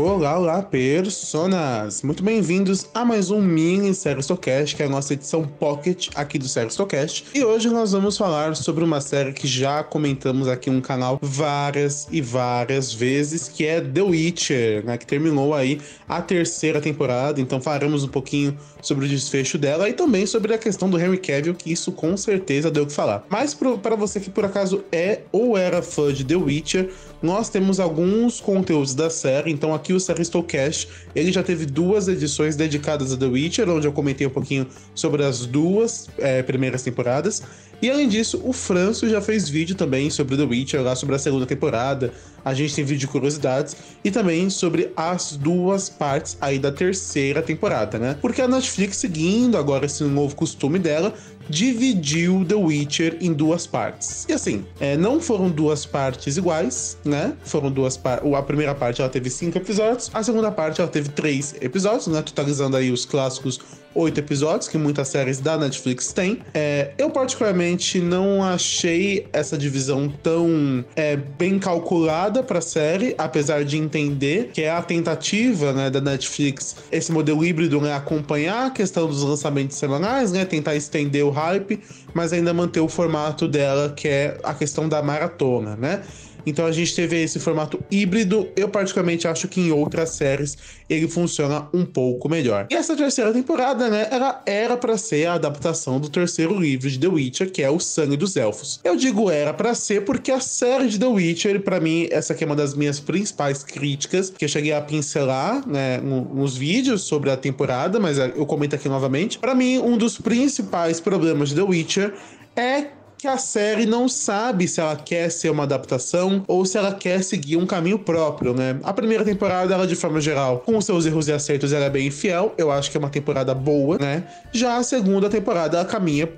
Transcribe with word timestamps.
Olá, 0.00 0.38
olá, 0.38 0.62
personas! 0.62 2.04
Muito 2.04 2.22
bem-vindos 2.22 2.86
a 2.94 3.04
mais 3.04 3.32
um 3.32 3.42
mini 3.42 3.92
Série 3.92 4.20
Stocast, 4.22 4.76
que 4.76 4.82
é 4.84 4.86
a 4.86 4.88
nossa 4.88 5.12
edição 5.12 5.44
Pocket 5.44 6.10
aqui 6.14 6.38
do 6.38 6.46
Série 6.46 6.70
Stocast. 6.70 7.24
E 7.34 7.44
hoje 7.44 7.68
nós 7.68 7.90
vamos 7.90 8.16
falar 8.16 8.54
sobre 8.54 8.84
uma 8.84 9.00
série 9.00 9.32
que 9.32 9.48
já 9.48 9.82
comentamos 9.82 10.46
aqui 10.46 10.70
no 10.70 10.80
canal 10.80 11.18
várias 11.20 12.06
e 12.12 12.20
várias 12.20 12.94
vezes, 12.94 13.48
que 13.48 13.66
é 13.66 13.80
The 13.80 14.02
Witcher, 14.02 14.86
né? 14.86 14.96
Que 14.96 15.04
terminou 15.04 15.52
aí 15.52 15.80
a 16.08 16.22
terceira 16.22 16.80
temporada, 16.80 17.40
então 17.40 17.60
falaremos 17.60 18.04
um 18.04 18.08
pouquinho 18.08 18.56
sobre 18.80 19.04
o 19.04 19.08
desfecho 19.08 19.58
dela 19.58 19.88
e 19.88 19.92
também 19.92 20.26
sobre 20.26 20.54
a 20.54 20.58
questão 20.58 20.88
do 20.88 20.96
Henry 20.96 21.18
Cavill, 21.18 21.56
que 21.56 21.72
isso 21.72 21.90
com 21.90 22.16
certeza 22.16 22.70
deu 22.70 22.84
o 22.84 22.86
que 22.86 22.92
falar. 22.92 23.26
Mas 23.28 23.52
para 23.52 23.96
você 23.96 24.20
que 24.20 24.30
por 24.30 24.44
acaso 24.44 24.84
é 24.92 25.22
ou 25.32 25.58
era 25.58 25.82
fã 25.82 26.12
de 26.12 26.24
The 26.24 26.36
Witcher, 26.36 26.88
nós 27.20 27.48
temos 27.48 27.80
alguns 27.80 28.40
conteúdos 28.40 28.94
da 28.94 29.10
série, 29.10 29.50
então 29.50 29.74
aqui 29.74 29.87
o 29.92 30.00
Seristocast, 30.00 30.88
ele 31.14 31.32
já 31.32 31.42
teve 31.42 31.66
duas 31.66 32.08
edições 32.08 32.56
dedicadas 32.56 33.12
a 33.12 33.16
The 33.16 33.26
Witcher, 33.26 33.68
onde 33.68 33.86
eu 33.86 33.92
comentei 33.92 34.26
um 34.26 34.30
pouquinho 34.30 34.66
sobre 34.94 35.24
as 35.24 35.46
duas 35.46 36.08
é, 36.18 36.42
primeiras 36.42 36.82
temporadas, 36.82 37.42
e 37.80 37.90
além 37.90 38.08
disso, 38.08 38.40
o 38.44 38.52
Franço 38.52 39.08
já 39.08 39.20
fez 39.20 39.48
vídeo 39.48 39.76
também 39.76 40.10
sobre 40.10 40.36
The 40.36 40.42
Witcher, 40.42 40.82
lá 40.82 40.96
sobre 40.96 41.14
a 41.14 41.18
segunda 41.18 41.46
temporada, 41.46 42.12
a 42.44 42.52
gente 42.54 42.74
tem 42.74 42.84
vídeo 42.84 43.00
de 43.00 43.06
curiosidades, 43.06 43.76
e 44.02 44.10
também 44.10 44.50
sobre 44.50 44.90
as 44.96 45.36
duas 45.36 45.88
partes 45.88 46.36
aí 46.40 46.58
da 46.58 46.72
terceira 46.72 47.42
temporada, 47.42 47.98
né? 47.98 48.16
Porque 48.20 48.42
a 48.42 48.48
Netflix, 48.48 48.96
seguindo 48.96 49.56
agora 49.56 49.86
esse 49.86 50.02
novo 50.04 50.34
costume 50.34 50.78
dela, 50.78 51.14
dividiu 51.48 52.44
The 52.46 52.54
Witcher 52.54 53.16
em 53.20 53.32
duas 53.32 53.66
partes. 53.66 54.26
E 54.28 54.32
assim, 54.32 54.64
é, 54.80 54.96
não 54.96 55.20
foram 55.20 55.48
duas 55.48 55.86
partes 55.86 56.36
iguais, 56.36 56.98
né? 57.04 57.32
Foram 57.44 57.70
duas 57.70 57.96
partes. 57.96 58.32
A 58.32 58.42
primeira 58.42 58.74
parte 58.74 59.00
ela 59.00 59.10
teve 59.10 59.30
cinco 59.30 59.56
episódios, 59.56 60.10
a 60.12 60.22
segunda 60.22 60.50
parte 60.50 60.80
ela 60.80 60.90
teve 60.90 61.08
três 61.10 61.54
episódios, 61.60 62.08
né? 62.08 62.22
Totalizando 62.22 62.76
aí 62.76 62.90
os 62.90 63.04
clássicos 63.04 63.60
oito 63.94 64.18
episódios, 64.18 64.68
que 64.68 64.78
muitas 64.78 65.08
séries 65.08 65.40
da 65.40 65.56
Netflix 65.56 66.12
têm. 66.12 66.40
É, 66.54 66.92
eu, 66.98 67.10
particularmente, 67.10 68.00
não 68.00 68.42
achei 68.42 69.26
essa 69.32 69.56
divisão 69.56 70.08
tão 70.22 70.84
é, 70.94 71.16
bem 71.16 71.58
calculada 71.58 72.42
para 72.42 72.58
a 72.58 72.62
série, 72.62 73.14
apesar 73.18 73.64
de 73.64 73.76
entender 73.76 74.50
que 74.52 74.62
é 74.62 74.70
a 74.70 74.82
tentativa 74.82 75.72
né, 75.72 75.90
da 75.90 76.00
Netflix, 76.00 76.76
esse 76.90 77.10
modelo 77.12 77.44
híbrido, 77.44 77.80
né, 77.80 77.94
acompanhar 77.94 78.66
a 78.66 78.70
questão 78.70 79.06
dos 79.06 79.22
lançamentos 79.22 79.76
semanais, 79.76 80.32
né, 80.32 80.44
tentar 80.44 80.74
estender 80.74 81.24
o 81.24 81.30
hype, 81.30 81.80
mas 82.14 82.32
ainda 82.32 82.52
manter 82.52 82.80
o 82.80 82.88
formato 82.88 83.48
dela, 83.48 83.92
que 83.94 84.08
é 84.08 84.38
a 84.42 84.54
questão 84.54 84.88
da 84.88 85.02
maratona, 85.02 85.76
né? 85.76 86.02
Então 86.46 86.66
a 86.66 86.72
gente 86.72 86.94
teve 86.94 87.22
esse 87.22 87.38
formato 87.38 87.80
híbrido. 87.90 88.48
Eu 88.56 88.68
particularmente 88.68 89.26
acho 89.26 89.48
que 89.48 89.60
em 89.60 89.70
outras 89.70 90.10
séries 90.10 90.56
ele 90.88 91.08
funciona 91.08 91.68
um 91.72 91.84
pouco 91.84 92.28
melhor. 92.28 92.66
E 92.70 92.74
essa 92.74 92.96
terceira 92.96 93.32
temporada, 93.32 93.88
né, 93.88 94.08
ela 94.10 94.42
era 94.46 94.76
para 94.76 94.96
ser 94.96 95.26
a 95.26 95.34
adaptação 95.34 96.00
do 96.00 96.08
terceiro 96.08 96.58
livro 96.58 96.88
de 96.90 96.98
The 96.98 97.08
Witcher, 97.08 97.52
que 97.52 97.62
é 97.62 97.70
O 97.70 97.78
Sangue 97.78 98.16
dos 98.16 98.36
Elfos. 98.36 98.80
Eu 98.82 98.96
digo 98.96 99.30
era 99.30 99.52
para 99.52 99.74
ser 99.74 100.04
porque 100.04 100.30
a 100.30 100.40
série 100.40 100.88
de 100.88 100.98
The 100.98 101.06
Witcher, 101.06 101.60
para 101.62 101.80
mim, 101.80 102.08
essa 102.10 102.32
aqui 102.32 102.44
é 102.44 102.46
uma 102.46 102.56
das 102.56 102.74
minhas 102.74 103.00
principais 103.00 103.62
críticas, 103.62 104.30
que 104.30 104.44
eu 104.44 104.48
cheguei 104.48 104.72
a 104.72 104.80
pincelar, 104.80 105.66
né, 105.68 105.98
nos 105.98 106.56
vídeos 106.56 107.02
sobre 107.02 107.30
a 107.30 107.36
temporada, 107.36 108.00
mas 108.00 108.18
eu 108.18 108.46
comento 108.46 108.74
aqui 108.74 108.88
novamente. 108.88 109.38
Para 109.38 109.54
mim, 109.54 109.78
um 109.78 109.96
dos 109.96 110.18
principais 110.18 111.00
problemas 111.00 111.50
de 111.50 111.56
The 111.56 111.62
Witcher 111.62 112.14
é 112.56 112.97
que 113.18 113.26
a 113.26 113.36
série 113.36 113.84
não 113.84 114.08
sabe 114.08 114.68
se 114.68 114.80
ela 114.80 114.94
quer 114.94 115.28
ser 115.30 115.50
uma 115.50 115.64
adaptação 115.64 116.44
ou 116.46 116.64
se 116.64 116.78
ela 116.78 116.94
quer 116.94 117.22
seguir 117.24 117.56
um 117.56 117.66
caminho 117.66 117.98
próprio, 117.98 118.54
né? 118.54 118.78
A 118.84 118.92
primeira 118.92 119.24
temporada, 119.24 119.74
ela 119.74 119.86
de 119.86 119.96
forma 119.96 120.20
geral, 120.20 120.60
com 120.60 120.80
seus 120.80 121.04
erros 121.04 121.26
e 121.26 121.32
acertos, 121.32 121.72
ela 121.72 121.86
é 121.86 121.90
bem 121.90 122.10
fiel. 122.10 122.54
Eu 122.56 122.70
acho 122.70 122.90
que 122.90 122.96
é 122.96 123.00
uma 123.00 123.10
temporada 123.10 123.52
boa, 123.52 123.98
né? 123.98 124.22
Já 124.52 124.76
a 124.76 124.82
segunda 124.84 125.28
temporada, 125.28 125.78
ela 125.78 125.84
caminha 125.84 126.28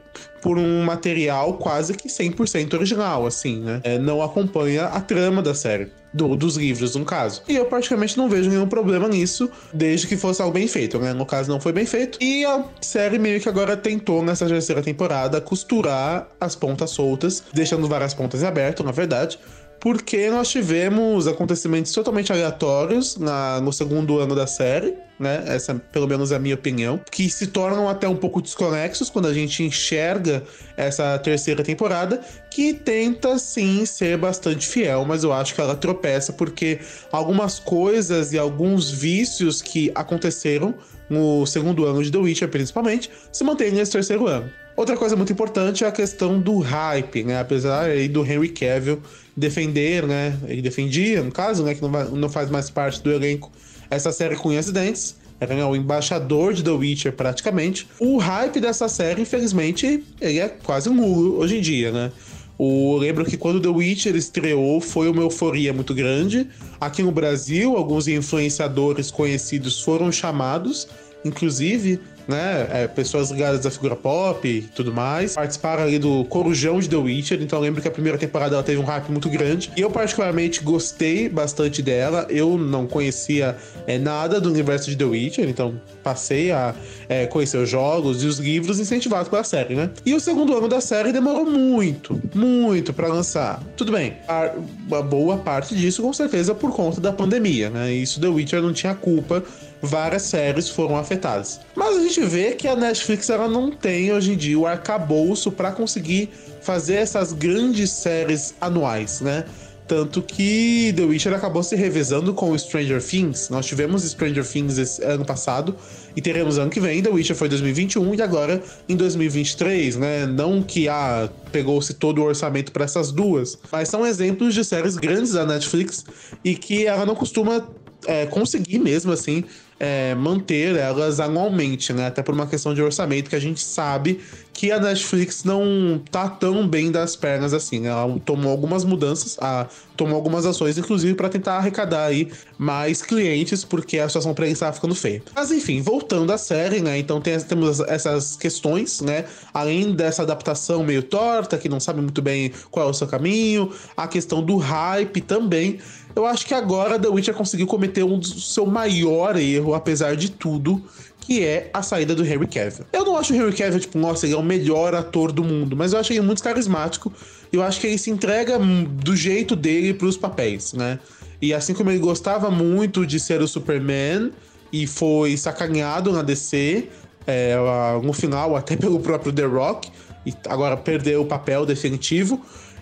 por 0.41 0.58
um 0.58 0.82
material 0.82 1.54
quase 1.54 1.94
que 1.94 2.08
100% 2.08 2.75
original, 2.75 3.26
assim, 3.26 3.60
né? 3.60 3.81
É, 3.84 3.98
não 3.98 4.22
acompanha 4.22 4.86
a 4.86 5.00
trama 5.00 5.42
da 5.42 5.54
série. 5.54 5.88
Do, 6.12 6.34
dos 6.34 6.56
livros, 6.56 6.97
no 6.97 7.04
caso. 7.04 7.41
E 7.48 7.54
eu 7.54 7.66
praticamente 7.66 8.19
não 8.19 8.28
vejo 8.28 8.50
nenhum 8.50 8.66
problema 8.66 9.06
nisso, 9.06 9.48
desde 9.72 10.08
que 10.08 10.16
fosse 10.16 10.42
algo 10.42 10.53
bem 10.53 10.66
feito, 10.66 10.98
né? 10.98 11.12
No 11.12 11.25
caso, 11.25 11.48
não 11.48 11.60
foi 11.60 11.72
bem 11.72 11.86
feito. 11.86 12.19
E 12.20 12.44
a 12.44 12.64
série 12.81 13.16
meio 13.16 13.41
que 13.41 13.48
agora 13.48 13.76
tentou, 13.76 14.20
nessa 14.20 14.44
terceira 14.44 14.82
temporada, 14.82 15.41
costurar 15.41 16.26
as 16.41 16.56
pontas 16.56 16.91
soltas, 16.91 17.44
deixando 17.52 17.87
várias 17.87 18.12
pontas 18.12 18.42
abertas, 18.42 18.84
na 18.84 18.91
verdade 18.91 19.38
porque 19.80 20.30
nós 20.30 20.48
tivemos 20.50 21.26
acontecimentos 21.26 21.91
totalmente 21.92 22.30
aleatórios 22.30 23.16
na, 23.16 23.60
no 23.60 23.72
segundo 23.72 24.18
ano 24.18 24.34
da 24.34 24.46
série, 24.46 24.94
né? 25.18 25.42
Essa, 25.46 25.74
pelo 25.74 26.06
menos, 26.06 26.32
é 26.32 26.36
a 26.36 26.38
minha 26.38 26.54
opinião, 26.54 27.00
que 27.10 27.28
se 27.30 27.46
tornam 27.46 27.88
até 27.88 28.06
um 28.06 28.16
pouco 28.16 28.42
desconexos 28.42 29.08
quando 29.08 29.26
a 29.26 29.34
gente 29.34 29.62
enxerga 29.62 30.42
essa 30.76 31.19
terceira 31.19 31.62
temporada, 31.62 32.20
que 32.50 32.74
tenta 32.74 33.38
sim 33.38 33.86
ser 33.86 34.19
bastante 34.19 34.66
fiel, 34.66 35.04
mas 35.06 35.24
eu 35.24 35.32
acho 35.32 35.54
que 35.54 35.60
ela 35.60 35.74
tropeça 35.74 36.32
porque 36.32 36.78
algumas 37.10 37.58
coisas 37.58 38.32
e 38.32 38.38
alguns 38.38 38.90
vícios 38.90 39.62
que 39.62 39.90
aconteceram 39.94 40.74
no 41.08 41.44
segundo 41.46 41.84
ano 41.86 42.02
de 42.02 42.10
The 42.10 42.19
Witcher, 42.19 42.48
principalmente, 42.48 43.10
se 43.32 43.42
mantêm 43.42 43.72
nesse 43.72 43.92
terceiro 43.92 44.26
ano. 44.26 44.50
Outra 44.80 44.96
coisa 44.96 45.14
muito 45.14 45.30
importante 45.30 45.84
é 45.84 45.86
a 45.86 45.92
questão 45.92 46.41
do 46.41 46.58
hype, 46.60 47.22
né? 47.22 47.38
Apesar 47.38 47.82
aí 47.82 48.08
do 48.08 48.24
Henry 48.24 48.48
Cavill 48.48 48.98
defender, 49.36 50.06
né? 50.06 50.34
Ele 50.48 50.62
defendia, 50.62 51.22
no 51.22 51.30
caso, 51.30 51.62
né? 51.62 51.74
Que 51.74 51.82
não, 51.82 51.91
vai, 51.91 52.08
não 52.08 52.30
faz 52.30 52.48
mais 52.48 52.70
parte 52.70 53.02
do 53.02 53.12
elenco 53.12 53.52
essa 53.90 54.10
série 54.10 54.36
com 54.36 54.48
acidentes. 54.56 55.16
Era 55.38 55.54
né, 55.54 55.62
o 55.66 55.76
embaixador 55.76 56.54
de 56.54 56.64
The 56.64 56.70
Witcher, 56.70 57.12
praticamente. 57.12 57.86
O 57.98 58.16
hype 58.16 58.58
dessa 58.58 58.88
série, 58.88 59.20
infelizmente, 59.20 60.02
ele 60.19 60.38
é 60.38 60.48
quase 60.48 60.88
nulo 60.88 61.36
hoje 61.36 61.58
em 61.58 61.60
dia, 61.60 61.92
né? 61.92 62.10
Eu 62.58 62.96
lembro 62.96 63.26
que 63.26 63.36
quando 63.36 63.60
The 63.60 63.69
Witcher 63.69 64.16
estreou, 64.16 64.80
foi 64.80 65.10
uma 65.10 65.20
euforia 65.20 65.74
muito 65.74 65.92
grande. 65.92 66.48
Aqui 66.80 67.02
no 67.02 67.12
Brasil, 67.12 67.76
alguns 67.76 68.08
influenciadores 68.08 69.10
conhecidos 69.10 69.82
foram 69.82 70.10
chamados, 70.10 70.88
inclusive 71.22 72.00
né? 72.30 72.68
É, 72.70 72.86
pessoas 72.86 73.30
ligadas 73.30 73.66
à 73.66 73.70
figura 73.70 73.96
pop 73.96 74.48
e 74.48 74.62
tudo 74.62 74.92
mais. 74.92 75.34
Participaram 75.34 75.82
ali 75.82 75.98
do 75.98 76.24
Corujão 76.26 76.78
de 76.80 76.88
The 76.88 76.96
Witcher, 76.96 77.42
então 77.42 77.58
eu 77.58 77.62
lembro 77.62 77.82
que 77.82 77.88
a 77.88 77.91
primeira 77.91 78.16
temporada 78.16 78.54
ela 78.54 78.62
teve 78.62 78.80
um 78.80 78.84
hype 78.84 79.10
muito 79.10 79.28
grande. 79.28 79.70
E 79.76 79.80
eu, 79.80 79.91
particularmente, 79.91 80.62
gostei 80.62 81.28
bastante 81.28 81.82
dela. 81.82 82.26
Eu 82.30 82.56
não 82.56 82.86
conhecia 82.86 83.56
é, 83.86 83.98
nada 83.98 84.40
do 84.40 84.48
universo 84.48 84.88
de 84.88 84.96
The 84.96 85.04
Witcher, 85.04 85.48
então 85.48 85.80
passei 86.02 86.52
a 86.52 86.74
é, 87.08 87.26
conhecer 87.26 87.58
os 87.58 87.69
jogos 87.69 88.22
e 88.22 88.26
os 88.26 88.38
livros 88.38 88.78
incentivados 88.78 89.28
pela 89.28 89.44
série, 89.44 89.74
né? 89.74 89.90
E 90.06 90.14
o 90.14 90.20
segundo 90.20 90.56
ano 90.56 90.69
da 90.69 90.80
série 90.80 91.12
demorou 91.12 91.44
muito, 91.44 92.20
muito 92.34 92.92
para 92.92 93.08
lançar. 93.08 93.62
Tudo 93.76 93.92
bem, 93.92 94.16
a, 94.28 94.52
a 94.92 95.02
boa 95.02 95.36
parte 95.38 95.74
disso, 95.74 96.02
com 96.02 96.12
certeza, 96.12 96.54
por 96.54 96.72
conta 96.72 97.00
da 97.00 97.12
pandemia, 97.12 97.69
né? 97.69 97.92
Isso 97.92 98.20
The 98.20 98.28
Witcher 98.28 98.62
não 98.62 98.72
tinha 98.72 98.94
culpa 98.94 99.42
várias 99.82 100.22
séries 100.22 100.69
foram 100.69 100.96
afetadas. 100.96 101.60
Mas 101.74 101.96
a 101.96 102.00
gente 102.00 102.19
vê 102.25 102.53
que 102.53 102.66
a 102.69 102.76
Netflix 102.76 103.28
ela 103.31 103.48
não 103.48 103.70
tem 103.70 104.12
hoje 104.12 104.32
em 104.32 104.36
dia 104.36 104.58
o 104.58 104.66
arcabouço 104.66 105.50
para 105.50 105.72
conseguir 105.72 106.31
fazer 106.62 106.94
essas 106.94 107.32
grandes 107.32 107.91
séries 107.91 108.54
anuais, 108.60 109.20
né? 109.20 109.44
Tanto 109.91 110.22
que 110.22 110.92
The 110.94 111.03
Witcher 111.03 111.32
acabou 111.32 111.64
se 111.64 111.75
revezando 111.75 112.32
com 112.32 112.56
Stranger 112.56 113.03
Things. 113.03 113.48
Nós 113.48 113.66
tivemos 113.66 114.04
Stranger 114.04 114.47
Things 114.47 114.78
esse 114.78 115.03
ano 115.03 115.25
passado 115.25 115.75
e 116.14 116.22
teremos 116.22 116.58
ano 116.58 116.70
que 116.70 116.78
vem. 116.78 117.03
The 117.03 117.10
Witcher 117.10 117.34
foi 117.34 117.48
2021 117.48 118.14
e 118.14 118.22
agora 118.22 118.62
em 118.88 118.94
2023, 118.94 119.97
né? 119.97 120.26
Não 120.26 120.62
que 120.62 120.88
ah, 120.88 121.28
pegou-se 121.50 121.92
todo 121.94 122.20
o 122.20 122.25
orçamento 122.25 122.70
para 122.70 122.84
essas 122.84 123.11
duas, 123.11 123.58
mas 123.72 123.88
são 123.88 124.06
exemplos 124.06 124.55
de 124.55 124.64
séries 124.64 124.96
grandes 124.96 125.32
da 125.32 125.44
Netflix 125.44 126.05
e 126.44 126.55
que 126.55 126.87
ela 126.87 127.05
não 127.05 127.17
costuma 127.17 127.67
é, 128.06 128.26
conseguir 128.26 128.78
mesmo 128.78 129.11
assim 129.11 129.43
é, 129.81 130.15
manter 130.15 130.77
elas 130.77 131.19
anualmente, 131.19 131.91
né? 131.94 132.09
Até 132.09 132.23
por 132.23 132.35
uma 132.35 132.47
questão 132.47 132.75
de 132.75 132.82
orçamento 132.82 133.31
que 133.31 133.37
a 133.37 133.41
gente 133.41 133.62
sabe 133.62 134.21
que 134.53 134.71
a 134.71 134.79
Netflix 134.79 135.43
não 135.43 135.99
tá 136.11 136.29
tão 136.29 136.69
bem 136.69 136.91
das 136.91 137.17
pernas 137.17 137.55
assim. 137.55 137.81
Né? 137.81 137.88
Ela 137.88 138.21
tomou 138.27 138.53
algumas 138.53 138.85
mudanças, 138.85 139.38
a, 139.41 139.67
tomou 139.97 140.17
algumas 140.17 140.44
ações, 140.44 140.77
inclusive, 140.77 141.15
para 141.15 141.31
tentar 141.31 141.56
arrecadar 141.56 142.05
aí 142.05 142.31
mais 142.59 143.00
clientes, 143.00 143.65
porque 143.65 143.99
a 143.99 144.06
situação 144.06 144.35
para 144.35 144.44
eles 144.44 144.56
estava 144.56 144.75
ficando 144.75 144.94
feia. 144.94 145.23
Mas 145.35 145.50
enfim, 145.50 145.81
voltando 145.81 146.31
à 146.31 146.37
série, 146.37 146.81
né? 146.81 146.99
Então 146.99 147.23
tem, 147.23 147.41
temos 147.41 147.81
essas 147.81 148.37
questões, 148.37 149.00
né? 149.00 149.25
Além 149.55 149.93
dessa 149.93 150.25
adaptação 150.25 150.85
meio 150.85 151.03
torta, 151.03 151.56
que 151.56 151.69
não 151.69 151.81
sabe 151.81 152.03
muito 152.03 152.21
bem 152.21 152.53
qual 152.71 152.88
é 152.88 152.91
o 152.91 152.94
seu 152.94 153.06
caminho, 153.06 153.73
a 153.97 154.06
questão 154.06 154.43
do 154.43 154.59
hype 154.59 155.23
também. 155.23 155.79
Eu 156.14 156.26
acho 156.26 156.46
que 156.46 156.54
agora 156.54 156.98
The 156.98 157.08
Witcher 157.08 157.34
conseguiu 157.34 157.66
cometer 157.66 158.02
um 158.02 158.18
do 158.18 158.26
seu 158.26 158.66
maior 158.66 159.36
erro, 159.36 159.74
apesar 159.74 160.16
de 160.16 160.30
tudo, 160.30 160.82
que 161.20 161.44
é 161.44 161.70
a 161.72 161.82
saída 161.82 162.14
do 162.14 162.24
Henry 162.24 162.46
Cavill. 162.46 162.84
Eu 162.92 163.04
não 163.04 163.16
acho 163.16 163.32
o 163.32 163.36
Henry 163.36 163.52
Cavill, 163.52 163.80
tipo, 163.80 163.98
nossa, 163.98 164.26
ele 164.26 164.34
é 164.34 164.38
o 164.38 164.42
melhor 164.42 164.94
ator 164.94 165.30
do 165.30 165.44
mundo, 165.44 165.76
mas 165.76 165.92
eu 165.92 166.00
acho 166.00 166.12
ele 166.12 166.20
muito 166.22 166.42
carismático. 166.42 167.12
Eu 167.52 167.62
acho 167.62 167.80
que 167.80 167.86
ele 167.86 167.98
se 167.98 168.10
entrega 168.10 168.58
do 168.58 169.14
jeito 169.14 169.54
dele 169.54 169.94
pros 169.94 170.16
papéis, 170.16 170.72
né? 170.72 170.98
E 171.40 171.54
assim 171.54 171.72
como 171.72 171.90
ele 171.90 171.98
gostava 171.98 172.50
muito 172.50 173.06
de 173.06 173.18
ser 173.18 173.40
o 173.40 173.48
Superman 173.48 174.30
e 174.72 174.86
foi 174.86 175.36
sacaneado 175.36 176.12
na 176.12 176.22
DC, 176.22 176.88
é, 177.26 177.56
no 178.02 178.12
final 178.12 178.56
até 178.56 178.76
pelo 178.76 179.00
próprio 179.00 179.32
The 179.32 179.44
Rock, 179.44 179.90
e 180.26 180.34
agora 180.48 180.76
perdeu 180.76 181.22
o 181.22 181.26
papel 181.26 181.64
definitivo, 181.64 182.40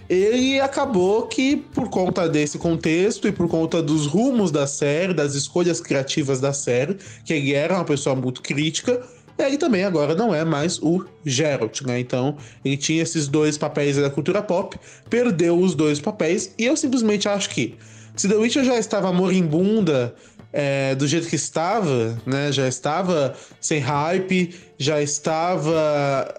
ele 0.08 0.58
acabou 0.60 1.26
que, 1.26 1.56
por 1.56 1.90
conta 1.90 2.28
desse 2.28 2.58
contexto 2.58 3.28
e 3.28 3.32
por 3.32 3.49
conta 3.49 3.82
dos 3.82 4.06
rumos 4.06 4.50
da 4.50 4.66
série, 4.66 5.12
das 5.12 5.34
escolhas 5.34 5.81
criativas 5.81 6.40
da 6.40 6.52
série, 6.52 6.96
que 7.25 7.34
ele 7.34 7.52
era 7.52 7.75
uma 7.75 7.84
pessoa 7.84 8.16
muito 8.16 8.40
crítica, 8.40 9.02
ele 9.38 9.56
também 9.56 9.84
agora 9.84 10.14
não 10.14 10.34
é 10.34 10.44
mais 10.44 10.78
o 10.82 11.05
Geralt, 11.25 11.82
né? 11.82 12.00
Então, 12.00 12.37
ele 12.64 12.76
tinha 12.76 13.02
esses 13.02 13.28
dois 13.28 13.56
papéis 13.56 13.96
da 13.96 14.10
cultura 14.10 14.43
pop, 14.43 14.76
perdeu 15.08 15.58
os 15.58 15.75
dois 15.75 16.00
papéis, 16.00 16.52
e 16.58 16.64
eu 16.64 16.76
simplesmente 16.76 17.28
acho 17.28 17.50
que 17.50 17.76
se 18.16 18.28
The 18.28 18.34
Witcher 18.34 18.64
já 18.64 18.76
estava 18.78 19.12
moribunda 19.12 20.14
é, 20.52 20.94
do 20.94 21.06
jeito 21.06 21.28
que 21.28 21.37
estava, 21.37 22.19
né? 22.26 22.50
Já 22.50 22.66
estava 22.66 23.34
sem 23.61 23.78
hype, 23.78 24.54
já 24.76 25.00
estava. 25.00 26.34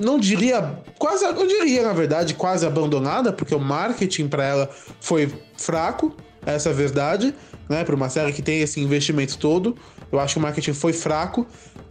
Não 0.00 0.18
diria. 0.18 0.78
Quase. 0.98 1.24
Eu 1.24 1.46
diria, 1.46 1.82
na 1.82 1.92
verdade, 1.92 2.34
quase 2.34 2.66
abandonada, 2.66 3.32
porque 3.32 3.54
o 3.54 3.60
marketing 3.60 4.28
para 4.28 4.44
ela 4.44 4.70
foi 5.00 5.32
fraco, 5.56 6.14
essa 6.44 6.70
é 6.70 6.72
a 6.72 6.74
verdade, 6.74 7.34
né? 7.68 7.84
Para 7.84 7.94
uma 7.94 8.08
série 8.08 8.32
que 8.32 8.42
tem 8.42 8.60
esse 8.60 8.80
investimento 8.80 9.38
todo. 9.38 9.76
Eu 10.10 10.18
acho 10.18 10.34
que 10.34 10.38
o 10.38 10.42
marketing 10.42 10.72
foi 10.72 10.92
fraco. 10.92 11.46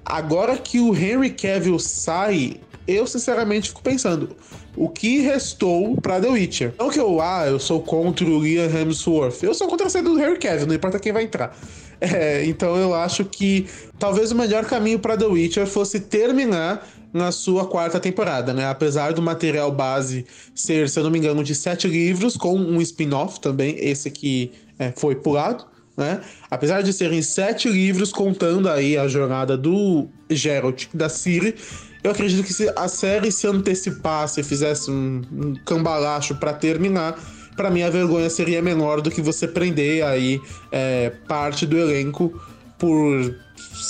Agora 0.05 0.57
que 0.57 0.79
o 0.79 0.95
Henry 0.95 1.29
Cavill 1.29 1.77
sai, 1.77 2.59
eu 2.87 3.05
sinceramente 3.05 3.69
fico 3.69 3.83
pensando, 3.83 4.35
o 4.75 4.89
que 4.89 5.19
restou 5.19 5.95
para 6.01 6.19
The 6.19 6.29
Witcher? 6.29 6.73
Não 6.79 6.89
que 6.89 6.99
eu, 6.99 7.21
ah, 7.21 7.45
eu 7.45 7.59
sou 7.59 7.81
contra 7.81 8.25
o 8.25 8.41
Liam 8.41 8.65
Hemsworth, 8.65 9.43
eu 9.43 9.53
sou 9.53 9.67
contra 9.67 9.87
a 9.87 9.89
saída 9.89 10.09
do 10.09 10.15
Harry 10.15 10.39
Cavill, 10.39 10.65
não 10.65 10.73
importa 10.73 10.99
quem 10.99 11.11
vai 11.11 11.23
entrar. 11.23 11.55
É, 12.01 12.45
então 12.45 12.77
eu 12.77 12.93
acho 12.93 13.25
que 13.25 13.67
talvez 13.99 14.31
o 14.31 14.35
melhor 14.35 14.65
caminho 14.65 14.99
para 14.99 15.17
The 15.17 15.25
Witcher 15.25 15.67
fosse 15.67 15.99
terminar 15.99 16.87
na 17.13 17.31
sua 17.31 17.65
quarta 17.65 17.99
temporada, 17.99 18.53
né? 18.53 18.65
Apesar 18.67 19.13
do 19.13 19.21
material 19.21 19.71
base 19.71 20.25
ser, 20.53 20.89
se 20.89 20.99
eu 20.99 21.03
não 21.03 21.11
me 21.11 21.17
engano, 21.17 21.43
de 21.43 21.55
sete 21.55 21.87
livros, 21.87 22.37
com 22.37 22.55
um 22.55 22.81
spin-off 22.81 23.39
também, 23.39 23.75
esse 23.79 24.07
aqui 24.07 24.51
é, 24.77 24.91
foi 24.95 25.15
pulado 25.15 25.65
né? 25.99 26.21
Apesar 26.49 26.81
de 26.81 26.93
serem 26.93 27.21
sete 27.21 27.69
livros 27.69 28.11
contando 28.11 28.69
aí 28.69 28.97
a 28.97 29.07
jornada 29.07 29.57
do 29.57 30.07
Geralt 30.29 30.85
da 30.93 31.09
Ciri, 31.09 31.53
eu 32.01 32.11
acredito 32.11 32.41
que 32.43 32.53
se 32.53 32.71
a 32.75 32.87
série 32.87 33.31
se 33.31 33.45
antecipasse, 33.45 34.41
fizesse 34.41 34.89
um, 34.89 35.21
um 35.31 35.55
cambalacho 35.65 36.35
para 36.35 36.53
terminar, 36.53 37.19
para 37.57 37.69
mim 37.69 37.83
a 37.83 37.89
vergonha 37.89 38.29
seria 38.29 38.61
menor 38.61 39.01
do 39.01 39.11
que 39.11 39.21
você 39.21 39.45
prender 39.45 40.05
aí 40.05 40.39
é, 40.71 41.11
parte 41.27 41.65
do 41.65 41.77
elenco 41.77 42.41
por 42.79 43.35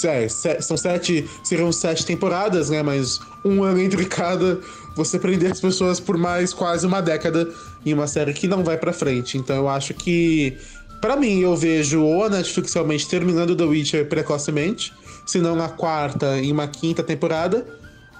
é, 0.03 0.27
são 0.27 0.75
sete 0.75 1.30
seriam 1.44 1.71
sete 1.71 2.06
temporadas, 2.06 2.69
né? 2.69 2.83
Mas 2.83 3.19
um 3.45 3.63
ano 3.63 3.80
entre 3.80 4.06
cada, 4.06 4.59
você 4.95 5.18
prender 5.18 5.51
as 5.51 5.62
pessoas 5.62 6.00
por 6.00 6.18
mais 6.18 6.53
quase 6.53 6.86
uma 6.86 7.01
década 7.01 7.47
em 7.86 7.94
uma 7.94 8.07
série 8.07 8.33
que 8.33 8.47
não 8.47 8.63
vai 8.63 8.77
para 8.77 8.91
frente. 8.91 9.38
Então 9.38 9.56
eu 9.56 9.69
acho 9.69 9.94
que 9.94 10.57
para 11.00 11.15
mim, 11.15 11.39
eu 11.39 11.56
vejo 11.56 12.01
ou 12.01 12.25
a 12.25 12.30
Netflix 12.30 12.74
realmente 12.74 13.07
terminando 13.07 13.56
The 13.56 13.63
Witcher 13.63 14.09
precocemente, 14.09 14.94
se 15.25 15.39
não 15.39 15.56
na 15.56 15.69
quarta, 15.69 16.38
em 16.38 16.51
uma 16.51 16.68
quinta 16.68 17.01
temporada, 17.01 17.65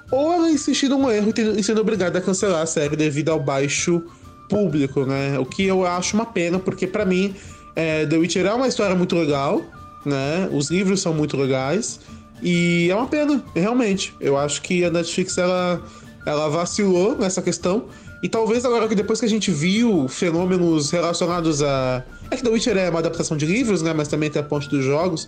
ou 0.10 0.32
ela 0.34 0.50
insistindo 0.50 0.98
no 0.98 1.12
erro 1.12 1.34
e 1.58 1.62
sendo 1.62 1.82
obrigada 1.82 2.20
a 2.20 2.22
cancelar 2.22 2.62
a 2.62 2.66
série 2.66 2.96
devido 2.96 3.30
ao 3.30 3.40
baixo 3.40 4.02
público, 4.48 5.06
né? 5.06 5.38
O 5.38 5.46
que 5.46 5.66
eu 5.66 5.86
acho 5.86 6.16
uma 6.16 6.26
pena, 6.26 6.58
porque 6.58 6.88
para 6.88 7.06
mim, 7.06 7.36
é, 7.76 8.06
The 8.06 8.18
Witcher 8.18 8.46
é 8.46 8.54
uma 8.54 8.68
história 8.68 8.96
muito 8.96 9.16
legal, 9.16 9.62
né? 10.06 10.50
Os 10.52 10.70
livros 10.70 11.02
são 11.02 11.14
muito 11.14 11.38
legais, 11.38 12.00
e 12.42 12.90
é 12.90 12.96
uma 12.96 13.08
pena, 13.08 13.44
realmente. 13.56 14.16
Eu 14.20 14.38
acho 14.38 14.62
que 14.62 14.84
a 14.84 14.90
Netflix, 14.90 15.38
ela, 15.38 15.82
ela 16.26 16.50
vacilou 16.50 17.18
nessa 17.18 17.42
questão, 17.42 17.86
e 18.22 18.28
talvez 18.28 18.66
agora 18.66 18.88
que 18.88 18.96
depois 18.96 19.20
que 19.20 19.26
a 19.26 19.30
gente 19.30 19.50
viu 19.52 20.08
fenômenos 20.08 20.92
relacionados 20.92 21.64
a. 21.64 22.04
É 22.30 22.36
que 22.36 22.44
The 22.44 22.50
Witcher 22.50 22.78
é 22.78 22.90
uma 22.90 23.00
adaptação 23.00 23.38
de 23.38 23.46
livros, 23.46 23.82
né? 23.82 23.94
Mas 23.94 24.08
também 24.08 24.30
tem 24.30 24.42
a 24.42 24.46
ponte 24.46 24.70
dos 24.70 24.84
jogos. 24.84 25.28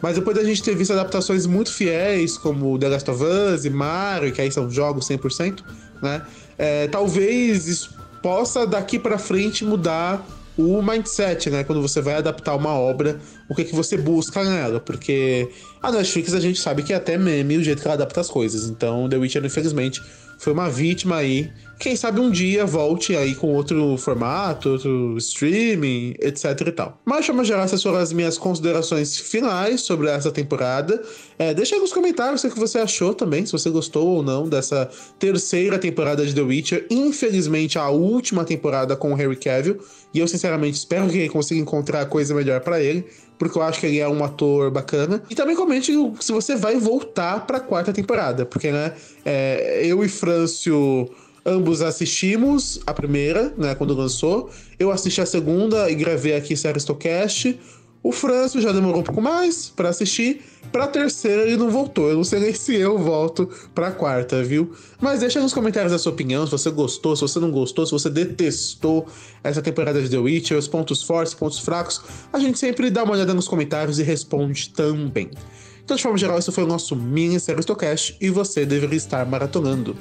Mas 0.00 0.14
depois 0.14 0.34
da 0.34 0.42
gente 0.42 0.62
ter 0.62 0.74
visto 0.74 0.92
adaptações 0.92 1.44
muito 1.44 1.70
fiéis, 1.70 2.38
como 2.38 2.78
The 2.78 2.88
Last 2.88 3.10
of 3.10 3.22
Us 3.22 3.64
e 3.66 3.70
Mario, 3.70 4.32
que 4.32 4.40
aí 4.40 4.50
são 4.50 4.70
jogos 4.70 5.06
100%, 5.06 5.62
né? 6.02 6.22
É, 6.56 6.88
talvez 6.88 7.68
isso 7.68 7.94
possa 8.22 8.66
daqui 8.66 8.98
para 8.98 9.18
frente 9.18 9.64
mudar 9.64 10.26
o 10.56 10.82
mindset, 10.82 11.50
né? 11.50 11.62
Quando 11.64 11.82
você 11.82 12.00
vai 12.00 12.14
adaptar 12.14 12.56
uma 12.56 12.72
obra, 12.72 13.20
o 13.50 13.54
que, 13.54 13.64
que 13.64 13.74
você 13.74 13.98
busca 13.98 14.42
nela. 14.44 14.78
Porque 14.78 15.50
a 15.82 15.90
Netflix 15.90 16.32
a 16.32 16.40
gente 16.40 16.60
sabe 16.60 16.84
que 16.84 16.92
é 16.92 16.96
até 16.96 17.18
meme 17.18 17.58
o 17.58 17.64
jeito 17.64 17.82
que 17.82 17.88
ela 17.88 17.94
adapta 17.94 18.20
as 18.20 18.30
coisas. 18.30 18.70
Então, 18.70 19.08
The 19.08 19.16
Witcher, 19.16 19.44
infelizmente, 19.44 20.00
foi 20.38 20.52
uma 20.54 20.70
vítima 20.70 21.16
aí. 21.16 21.50
Quem 21.78 21.96
sabe 21.96 22.20
um 22.20 22.30
dia 22.30 22.64
volte 22.64 23.16
aí 23.16 23.34
com 23.34 23.52
outro 23.54 23.96
formato, 23.96 24.70
outro 24.70 25.16
streaming, 25.18 26.14
etc 26.20 26.44
e 26.66 26.72
tal. 26.72 27.00
Mas, 27.04 27.26
de 27.26 27.44
geral, 27.44 27.64
essas 27.64 27.82
foram 27.82 27.98
as 27.98 28.12
minhas 28.12 28.38
considerações 28.38 29.18
finais 29.18 29.80
sobre 29.80 30.08
essa 30.08 30.30
temporada. 30.30 31.02
É, 31.38 31.52
deixa 31.52 31.74
aí 31.74 31.80
nos 31.80 31.92
comentários 31.92 32.44
o 32.44 32.50
que 32.50 32.58
você 32.58 32.78
achou 32.78 33.14
também, 33.14 33.44
se 33.44 33.52
você 33.52 33.68
gostou 33.68 34.06
ou 34.06 34.22
não 34.22 34.48
dessa 34.48 34.88
terceira 35.18 35.78
temporada 35.78 36.24
de 36.24 36.34
The 36.34 36.42
Witcher. 36.42 36.86
Infelizmente, 36.88 37.78
a 37.78 37.88
última 37.88 38.44
temporada 38.44 38.94
com 38.94 39.12
o 39.12 39.14
Harry 39.16 39.36
Cavill. 39.36 39.78
E 40.14 40.20
eu, 40.20 40.28
sinceramente, 40.28 40.78
espero 40.78 41.08
que 41.08 41.18
ele 41.18 41.28
consiga 41.28 41.60
encontrar 41.60 42.06
coisa 42.06 42.34
melhor 42.34 42.60
para 42.60 42.80
ele 42.80 43.04
porque 43.40 43.56
eu 43.56 43.62
acho 43.62 43.80
que 43.80 43.86
ele 43.86 43.98
é 43.98 44.06
um 44.06 44.22
ator 44.22 44.70
bacana. 44.70 45.22
E 45.30 45.34
também 45.34 45.56
comente 45.56 45.90
se 46.20 46.30
você 46.30 46.54
vai 46.54 46.76
voltar 46.76 47.46
pra 47.46 47.58
quarta 47.58 47.90
temporada, 47.90 48.44
porque, 48.44 48.70
né, 48.70 48.92
é, 49.24 49.80
eu 49.82 50.04
e 50.04 50.08
Frâncio 50.10 51.10
ambos 51.44 51.80
assistimos 51.80 52.80
a 52.86 52.92
primeira, 52.92 53.50
né, 53.56 53.74
quando 53.74 53.94
lançou. 53.94 54.50
Eu 54.78 54.90
assisti 54.90 55.22
a 55.22 55.26
segunda 55.26 55.90
e 55.90 55.94
gravei 55.94 56.34
aqui 56.36 56.54
Seristocast. 56.54 57.58
O 58.02 58.12
Franço 58.12 58.60
já 58.60 58.72
demorou 58.72 59.00
um 59.00 59.04
pouco 59.04 59.20
mais 59.20 59.68
para 59.68 59.90
assistir. 59.90 60.42
Pra 60.72 60.86
terceira 60.86 61.42
ele 61.42 61.56
não 61.56 61.70
voltou. 61.70 62.08
Eu 62.08 62.16
não 62.16 62.24
sei 62.24 62.40
nem 62.40 62.52
se 62.54 62.74
eu 62.74 62.98
volto 62.98 63.48
pra 63.74 63.90
quarta, 63.90 64.42
viu? 64.42 64.72
Mas 65.00 65.20
deixa 65.20 65.40
nos 65.40 65.52
comentários 65.52 65.92
a 65.92 65.98
sua 65.98 66.12
opinião, 66.12 66.46
se 66.46 66.52
você 66.52 66.70
gostou, 66.70 67.14
se 67.14 67.22
você 67.22 67.38
não 67.38 67.50
gostou, 67.50 67.84
se 67.84 67.92
você 67.92 68.08
detestou 68.08 69.06
essa 69.44 69.60
temporada 69.60 70.00
de 70.00 70.08
The 70.08 70.18
Witcher, 70.18 70.56
os 70.56 70.68
pontos 70.68 71.02
fortes, 71.02 71.34
pontos 71.34 71.58
fracos. 71.58 72.00
A 72.32 72.38
gente 72.38 72.58
sempre 72.58 72.90
dá 72.90 73.04
uma 73.04 73.12
olhada 73.12 73.34
nos 73.34 73.48
comentários 73.48 73.98
e 73.98 74.02
responde 74.02 74.70
também. 74.70 75.30
Então, 75.84 75.96
de 75.96 76.02
forma 76.02 76.16
geral, 76.16 76.38
esse 76.38 76.52
foi 76.52 76.64
o 76.64 76.68
nosso 76.68 76.94
mini 76.94 77.38
Seristocast 77.40 78.16
e 78.20 78.30
você 78.30 78.64
deveria 78.64 78.96
estar 78.96 79.26
maratonando. 79.26 79.96